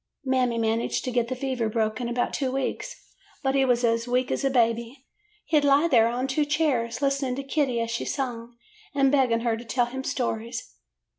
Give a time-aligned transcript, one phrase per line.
[0.25, 2.95] "Mammy managed to get the fever broke in about two weeks,
[3.43, 5.05] but he was as weak as a baby.
[5.45, 8.57] He 'd lie there on two chairs, listening to Kitty as she sung,
[8.95, 10.73] and begging her to tell him stories.